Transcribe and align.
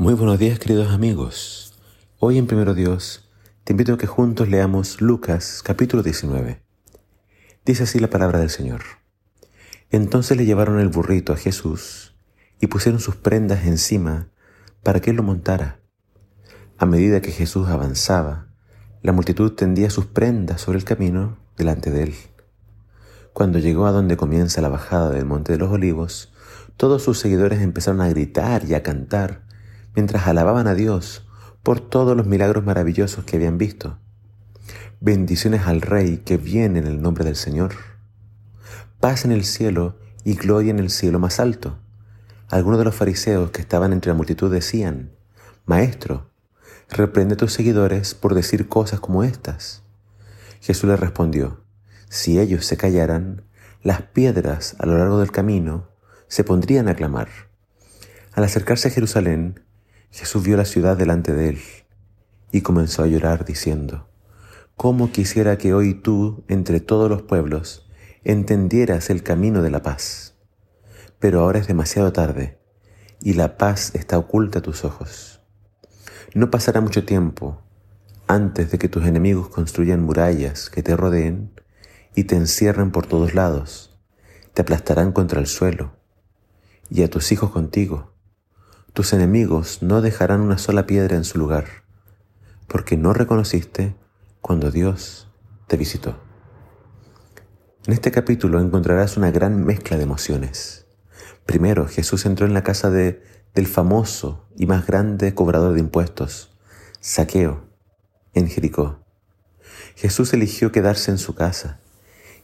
Muy 0.00 0.14
buenos 0.14 0.38
días 0.38 0.58
queridos 0.58 0.92
amigos. 0.92 1.74
Hoy 2.20 2.38
en 2.38 2.46
Primero 2.46 2.72
Dios 2.72 3.28
te 3.64 3.74
invito 3.74 3.92
a 3.92 3.98
que 3.98 4.06
juntos 4.06 4.48
leamos 4.48 5.02
Lucas 5.02 5.60
capítulo 5.62 6.02
19. 6.02 6.62
Dice 7.66 7.82
así 7.82 7.98
la 7.98 8.08
palabra 8.08 8.38
del 8.38 8.48
Señor. 8.48 8.80
Entonces 9.90 10.38
le 10.38 10.46
llevaron 10.46 10.80
el 10.80 10.88
burrito 10.88 11.34
a 11.34 11.36
Jesús 11.36 12.16
y 12.62 12.68
pusieron 12.68 12.98
sus 12.98 13.16
prendas 13.16 13.66
encima 13.66 14.30
para 14.82 15.00
que 15.00 15.10
él 15.10 15.16
lo 15.16 15.22
montara. 15.22 15.82
A 16.78 16.86
medida 16.86 17.20
que 17.20 17.30
Jesús 17.30 17.68
avanzaba, 17.68 18.46
la 19.02 19.12
multitud 19.12 19.52
tendía 19.52 19.90
sus 19.90 20.06
prendas 20.06 20.62
sobre 20.62 20.78
el 20.78 20.84
camino 20.84 21.36
delante 21.58 21.90
de 21.90 22.04
él. 22.04 22.14
Cuando 23.34 23.58
llegó 23.58 23.84
a 23.84 23.92
donde 23.92 24.16
comienza 24.16 24.62
la 24.62 24.70
bajada 24.70 25.10
del 25.10 25.26
Monte 25.26 25.52
de 25.52 25.58
los 25.58 25.70
Olivos, 25.70 26.32
todos 26.78 27.02
sus 27.02 27.18
seguidores 27.18 27.60
empezaron 27.60 28.00
a 28.00 28.08
gritar 28.08 28.64
y 28.64 28.72
a 28.72 28.82
cantar 28.82 29.49
mientras 29.94 30.26
alababan 30.26 30.66
a 30.66 30.74
Dios 30.74 31.26
por 31.62 31.80
todos 31.80 32.16
los 32.16 32.26
milagros 32.26 32.64
maravillosos 32.64 33.24
que 33.24 33.36
habían 33.36 33.58
visto. 33.58 33.98
Bendiciones 35.00 35.66
al 35.66 35.80
Rey 35.80 36.18
que 36.18 36.36
viene 36.36 36.78
en 36.78 36.86
el 36.86 37.00
nombre 37.02 37.24
del 37.24 37.36
Señor. 37.36 37.74
Paz 39.00 39.24
en 39.24 39.32
el 39.32 39.44
cielo 39.44 39.98
y 40.24 40.34
gloria 40.34 40.70
en 40.70 40.78
el 40.78 40.90
cielo 40.90 41.18
más 41.18 41.40
alto. 41.40 41.78
Algunos 42.48 42.78
de 42.78 42.84
los 42.84 42.94
fariseos 42.94 43.50
que 43.50 43.60
estaban 43.60 43.92
entre 43.92 44.10
la 44.10 44.16
multitud 44.16 44.52
decían, 44.52 45.12
Maestro, 45.66 46.30
reprende 46.88 47.34
a 47.34 47.36
tus 47.36 47.52
seguidores 47.52 48.14
por 48.14 48.34
decir 48.34 48.68
cosas 48.68 49.00
como 49.00 49.22
estas. 49.22 49.82
Jesús 50.60 50.90
les 50.90 51.00
respondió, 51.00 51.64
Si 52.08 52.38
ellos 52.38 52.66
se 52.66 52.76
callaran, 52.76 53.44
las 53.82 54.02
piedras 54.02 54.76
a 54.78 54.86
lo 54.86 54.98
largo 54.98 55.20
del 55.20 55.30
camino 55.30 55.88
se 56.28 56.44
pondrían 56.44 56.88
a 56.88 56.94
clamar. 56.94 57.28
Al 58.32 58.44
acercarse 58.44 58.88
a 58.88 58.90
Jerusalén, 58.90 59.64
Jesús 60.10 60.42
vio 60.42 60.56
la 60.56 60.64
ciudad 60.64 60.96
delante 60.96 61.32
de 61.32 61.50
él 61.50 61.60
y 62.52 62.62
comenzó 62.62 63.02
a 63.02 63.06
llorar 63.06 63.44
diciendo, 63.44 64.08
¿Cómo 64.76 65.12
quisiera 65.12 65.58
que 65.58 65.72
hoy 65.72 65.94
tú, 65.94 66.44
entre 66.48 66.80
todos 66.80 67.08
los 67.08 67.22
pueblos, 67.22 67.88
entendieras 68.24 69.10
el 69.10 69.22
camino 69.22 69.62
de 69.62 69.70
la 69.70 69.82
paz? 69.82 70.34
Pero 71.18 71.40
ahora 71.40 71.58
es 71.58 71.68
demasiado 71.68 72.12
tarde 72.12 72.58
y 73.20 73.34
la 73.34 73.56
paz 73.56 73.94
está 73.94 74.18
oculta 74.18 74.58
a 74.60 74.62
tus 74.62 74.84
ojos. 74.84 75.42
No 76.34 76.50
pasará 76.50 76.80
mucho 76.80 77.04
tiempo 77.04 77.62
antes 78.26 78.70
de 78.70 78.78
que 78.78 78.88
tus 78.88 79.04
enemigos 79.06 79.48
construyan 79.48 80.02
murallas 80.02 80.70
que 80.70 80.82
te 80.82 80.96
rodeen 80.96 81.52
y 82.14 82.24
te 82.24 82.36
encierren 82.36 82.90
por 82.90 83.06
todos 83.06 83.34
lados, 83.34 83.98
te 84.54 84.62
aplastarán 84.62 85.12
contra 85.12 85.40
el 85.40 85.46
suelo 85.46 85.92
y 86.88 87.02
a 87.02 87.10
tus 87.10 87.30
hijos 87.32 87.50
contigo 87.50 88.09
tus 88.92 89.12
enemigos 89.12 89.82
no 89.82 90.00
dejarán 90.00 90.40
una 90.40 90.58
sola 90.58 90.86
piedra 90.86 91.16
en 91.16 91.24
su 91.24 91.38
lugar, 91.38 91.66
porque 92.66 92.96
no 92.96 93.12
reconociste 93.12 93.94
cuando 94.40 94.70
Dios 94.70 95.28
te 95.68 95.76
visitó. 95.76 96.20
En 97.86 97.92
este 97.92 98.10
capítulo 98.10 98.60
encontrarás 98.60 99.16
una 99.16 99.30
gran 99.30 99.64
mezcla 99.64 99.96
de 99.96 100.02
emociones. 100.02 100.86
Primero, 101.46 101.86
Jesús 101.86 102.26
entró 102.26 102.46
en 102.46 102.54
la 102.54 102.62
casa 102.62 102.90
de, 102.90 103.22
del 103.54 103.66
famoso 103.66 104.48
y 104.56 104.66
más 104.66 104.86
grande 104.86 105.34
cobrador 105.34 105.74
de 105.74 105.80
impuestos, 105.80 106.58
Saqueo, 107.00 107.68
en 108.34 108.48
Jericó. 108.48 109.04
Jesús 109.94 110.32
eligió 110.32 110.72
quedarse 110.72 111.10
en 111.10 111.18
su 111.18 111.34
casa, 111.34 111.80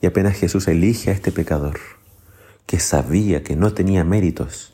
y 0.00 0.06
apenas 0.06 0.36
Jesús 0.36 0.68
elige 0.68 1.10
a 1.10 1.14
este 1.14 1.32
pecador, 1.32 1.78
que 2.66 2.80
sabía 2.80 3.42
que 3.42 3.56
no 3.56 3.72
tenía 3.72 4.04
méritos, 4.04 4.73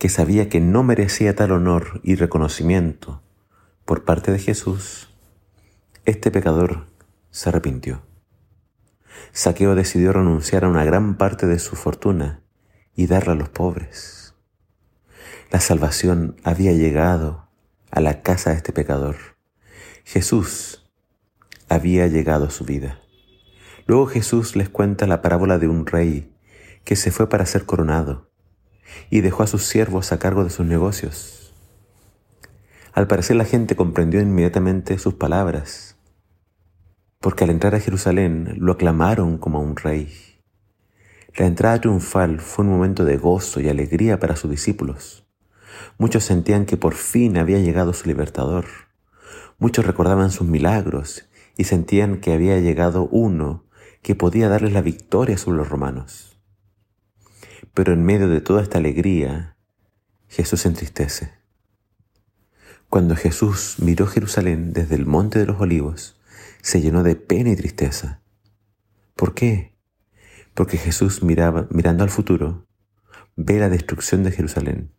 que 0.00 0.08
sabía 0.08 0.48
que 0.48 0.60
no 0.60 0.82
merecía 0.82 1.36
tal 1.36 1.52
honor 1.52 2.00
y 2.02 2.14
reconocimiento 2.14 3.22
por 3.84 4.06
parte 4.06 4.32
de 4.32 4.38
Jesús, 4.38 5.14
este 6.06 6.30
pecador 6.30 6.86
se 7.30 7.50
arrepintió. 7.50 8.00
Saqueo 9.32 9.74
decidió 9.74 10.14
renunciar 10.14 10.64
a 10.64 10.70
una 10.70 10.86
gran 10.86 11.18
parte 11.18 11.46
de 11.46 11.58
su 11.58 11.76
fortuna 11.76 12.42
y 12.96 13.08
darla 13.08 13.34
a 13.34 13.36
los 13.36 13.50
pobres. 13.50 14.34
La 15.50 15.60
salvación 15.60 16.34
había 16.44 16.72
llegado 16.72 17.50
a 17.90 18.00
la 18.00 18.22
casa 18.22 18.52
de 18.52 18.56
este 18.56 18.72
pecador. 18.72 19.16
Jesús 20.04 20.90
había 21.68 22.06
llegado 22.06 22.46
a 22.46 22.50
su 22.50 22.64
vida. 22.64 23.02
Luego 23.86 24.06
Jesús 24.06 24.56
les 24.56 24.70
cuenta 24.70 25.06
la 25.06 25.20
parábola 25.20 25.58
de 25.58 25.68
un 25.68 25.84
rey 25.84 26.34
que 26.84 26.96
se 26.96 27.10
fue 27.10 27.28
para 27.28 27.44
ser 27.44 27.66
coronado 27.66 28.29
y 29.10 29.20
dejó 29.20 29.42
a 29.42 29.46
sus 29.46 29.64
siervos 29.64 30.12
a 30.12 30.18
cargo 30.18 30.44
de 30.44 30.50
sus 30.50 30.66
negocios. 30.66 31.54
Al 32.92 33.06
parecer 33.06 33.36
la 33.36 33.44
gente 33.44 33.76
comprendió 33.76 34.20
inmediatamente 34.20 34.98
sus 34.98 35.14
palabras, 35.14 35.96
porque 37.20 37.44
al 37.44 37.50
entrar 37.50 37.74
a 37.74 37.80
Jerusalén 37.80 38.54
lo 38.58 38.72
aclamaron 38.72 39.38
como 39.38 39.60
un 39.60 39.76
rey. 39.76 40.12
La 41.36 41.46
entrada 41.46 41.80
triunfal 41.80 42.40
fue 42.40 42.64
un 42.64 42.72
momento 42.72 43.04
de 43.04 43.16
gozo 43.16 43.60
y 43.60 43.68
alegría 43.68 44.18
para 44.18 44.34
sus 44.34 44.50
discípulos. 44.50 45.24
Muchos 45.98 46.24
sentían 46.24 46.66
que 46.66 46.76
por 46.76 46.94
fin 46.94 47.38
había 47.38 47.58
llegado 47.58 47.92
su 47.92 48.08
libertador. 48.08 48.64
Muchos 49.58 49.86
recordaban 49.86 50.30
sus 50.30 50.48
milagros 50.48 51.28
y 51.56 51.64
sentían 51.64 52.20
que 52.20 52.32
había 52.32 52.58
llegado 52.58 53.08
uno 53.12 53.64
que 54.02 54.14
podía 54.14 54.48
darles 54.48 54.72
la 54.72 54.80
victoria 54.80 55.38
sobre 55.38 55.58
los 55.58 55.68
romanos. 55.68 56.39
Pero 57.74 57.92
en 57.92 58.04
medio 58.04 58.28
de 58.28 58.40
toda 58.40 58.62
esta 58.62 58.78
alegría, 58.78 59.56
Jesús 60.28 60.62
se 60.62 60.68
entristece. 60.68 61.32
Cuando 62.88 63.14
Jesús 63.14 63.76
miró 63.78 64.06
Jerusalén 64.06 64.72
desde 64.72 64.96
el 64.96 65.06
monte 65.06 65.38
de 65.38 65.46
los 65.46 65.60
olivos, 65.60 66.20
se 66.62 66.80
llenó 66.80 67.02
de 67.04 67.14
pena 67.14 67.50
y 67.50 67.56
tristeza. 67.56 68.22
¿Por 69.14 69.34
qué? 69.34 69.76
Porque 70.54 70.76
Jesús 70.76 71.22
miraba, 71.22 71.68
mirando 71.70 72.02
al 72.02 72.10
futuro, 72.10 72.66
ve 73.36 73.60
la 73.60 73.68
destrucción 73.68 74.24
de 74.24 74.32
Jerusalén. 74.32 74.92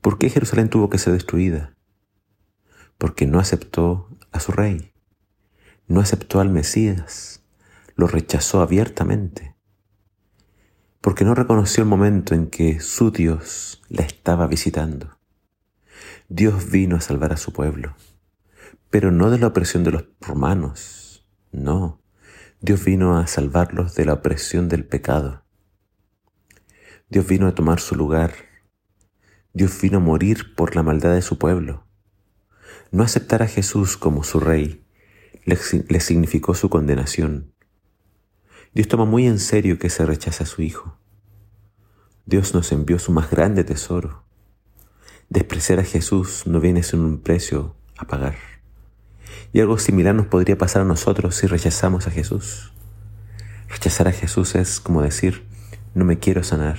¿Por 0.00 0.18
qué 0.18 0.28
Jerusalén 0.28 0.68
tuvo 0.68 0.90
que 0.90 0.98
ser 0.98 1.14
destruida? 1.14 1.74
Porque 2.98 3.26
no 3.26 3.40
aceptó 3.40 4.08
a 4.32 4.40
su 4.40 4.52
rey, 4.52 4.92
no 5.86 6.00
aceptó 6.00 6.40
al 6.40 6.50
Mesías, 6.50 7.42
lo 7.96 8.06
rechazó 8.06 8.60
abiertamente 8.60 9.57
porque 11.08 11.24
no 11.24 11.34
reconoció 11.34 11.84
el 11.84 11.88
momento 11.88 12.34
en 12.34 12.48
que 12.48 12.80
su 12.80 13.10
Dios 13.10 13.80
la 13.88 14.02
estaba 14.02 14.46
visitando. 14.46 15.16
Dios 16.28 16.70
vino 16.70 16.96
a 16.96 17.00
salvar 17.00 17.32
a 17.32 17.38
su 17.38 17.50
pueblo, 17.54 17.96
pero 18.90 19.10
no 19.10 19.30
de 19.30 19.38
la 19.38 19.46
opresión 19.46 19.84
de 19.84 19.92
los 19.92 20.04
romanos, 20.20 21.26
no, 21.50 22.02
Dios 22.60 22.84
vino 22.84 23.16
a 23.16 23.26
salvarlos 23.26 23.94
de 23.94 24.04
la 24.04 24.12
opresión 24.12 24.68
del 24.68 24.84
pecado. 24.84 25.46
Dios 27.08 27.26
vino 27.26 27.46
a 27.46 27.54
tomar 27.54 27.80
su 27.80 27.96
lugar, 27.96 28.34
Dios 29.54 29.80
vino 29.80 29.96
a 29.96 30.02
morir 30.02 30.54
por 30.56 30.76
la 30.76 30.82
maldad 30.82 31.14
de 31.14 31.22
su 31.22 31.38
pueblo. 31.38 31.86
No 32.90 33.02
aceptar 33.02 33.42
a 33.42 33.48
Jesús 33.48 33.96
como 33.96 34.24
su 34.24 34.40
rey 34.40 34.84
le, 35.46 35.56
significó 35.56 36.54
su 36.54 36.68
condenación, 36.68 37.54
Dios 38.74 38.88
toma 38.88 39.04
muy 39.04 39.26
en 39.26 39.38
serio 39.38 39.78
que 39.78 39.90
se 39.90 40.04
rechace 40.04 40.42
a 40.42 40.46
su 40.46 40.62
Hijo. 40.62 40.96
Dios 42.26 42.52
nos 42.54 42.70
envió 42.72 42.98
su 42.98 43.12
más 43.12 43.30
grande 43.30 43.64
tesoro. 43.64 44.24
Despreciar 45.30 45.78
a 45.78 45.84
Jesús 45.84 46.46
no 46.46 46.60
viene 46.60 46.82
sin 46.82 47.00
un 47.00 47.20
precio 47.20 47.74
a 47.96 48.06
pagar. 48.06 48.36
Y 49.52 49.60
algo 49.60 49.78
similar 49.78 50.14
nos 50.14 50.26
podría 50.26 50.58
pasar 50.58 50.82
a 50.82 50.84
nosotros 50.84 51.34
si 51.36 51.46
rechazamos 51.46 52.06
a 52.06 52.10
Jesús. 52.10 52.72
Rechazar 53.68 54.08
a 54.08 54.12
Jesús 54.12 54.54
es 54.54 54.80
como 54.80 55.02
decir, 55.02 55.46
no 55.94 56.04
me 56.04 56.18
quiero 56.18 56.44
sanar, 56.44 56.78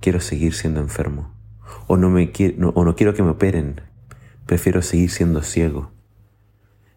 quiero 0.00 0.20
seguir 0.20 0.54
siendo 0.54 0.80
enfermo. 0.80 1.34
O 1.86 1.96
no, 1.96 2.10
me 2.10 2.32
o 2.74 2.84
no 2.84 2.96
quiero 2.96 3.14
que 3.14 3.22
me 3.22 3.30
operen, 3.30 3.80
prefiero 4.46 4.82
seguir 4.82 5.10
siendo 5.10 5.42
ciego. 5.42 5.90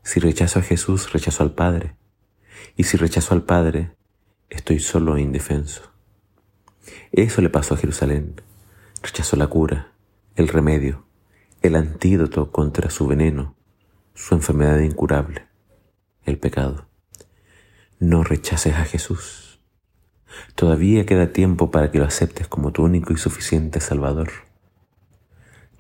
Si 0.04 0.20
rechazo 0.20 0.60
a 0.60 0.62
Jesús, 0.62 1.12
rechazo 1.12 1.44
al 1.44 1.54
Padre. 1.54 1.96
Y 2.76 2.84
si 2.84 2.98
rechazo 2.98 3.34
al 3.34 3.44
Padre, 3.44 3.96
estoy 4.50 4.80
solo 4.80 5.18
e 5.18 5.22
indefenso. 5.22 5.92
Eso 7.12 7.42
le 7.42 7.50
pasó 7.50 7.74
a 7.74 7.78
Jerusalén. 7.78 8.42
Rechazó 9.02 9.36
la 9.36 9.48
cura, 9.48 9.94
el 10.36 10.48
remedio, 10.48 11.06
el 11.62 11.76
antídoto 11.76 12.52
contra 12.52 12.90
su 12.90 13.08
veneno, 13.08 13.56
su 14.14 14.36
enfermedad 14.36 14.80
incurable, 14.80 15.48
el 16.24 16.38
pecado. 16.38 16.88
No 18.00 18.24
rechaces 18.24 18.76
a 18.76 18.86
Jesús. 18.86 19.60
Todavía 20.56 21.06
queda 21.06 21.32
tiempo 21.32 21.72
para 21.72 21.92
que 21.92 22.00
lo 22.00 22.06
aceptes 22.06 22.48
como 22.48 22.72
tu 22.72 22.84
único 22.84 23.14
y 23.14 23.18
suficiente 23.18 23.80
Salvador. 23.80 24.30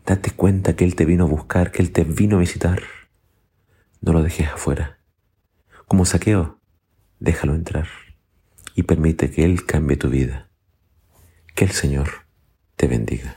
Date 0.05 0.31
cuenta 0.31 0.75
que 0.75 0.85
Él 0.85 0.95
te 0.95 1.05
vino 1.05 1.25
a 1.25 1.27
buscar, 1.27 1.71
que 1.71 1.81
Él 1.81 1.91
te 1.91 2.03
vino 2.03 2.37
a 2.37 2.39
visitar. 2.39 2.81
No 4.01 4.13
lo 4.13 4.23
dejes 4.23 4.47
afuera. 4.47 4.99
Como 5.85 6.05
saqueo, 6.05 6.56
déjalo 7.19 7.55
entrar 7.55 7.87
y 8.75 8.83
permite 8.83 9.31
que 9.31 9.43
Él 9.43 9.65
cambie 9.65 9.97
tu 9.97 10.09
vida. 10.09 10.49
Que 11.55 11.65
el 11.65 11.71
Señor 11.71 12.09
te 12.75 12.87
bendiga. 12.87 13.36